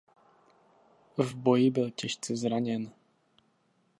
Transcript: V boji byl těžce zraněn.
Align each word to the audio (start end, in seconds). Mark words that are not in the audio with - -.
V 1.17 1.35
boji 1.35 1.71
byl 1.71 1.89
těžce 1.91 2.35
zraněn. 2.35 2.93